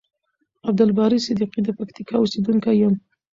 [0.69, 2.93] عبدالباری صدیقی د پکتیکا اوسیدونکی یم.